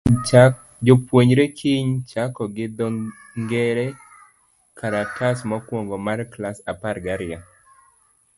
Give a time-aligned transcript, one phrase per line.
[0.85, 2.87] Jopuonjre kiny chako gi dho
[3.41, 3.87] ngere
[4.77, 7.39] karatas mokuongo mar klas apar gi ariyo.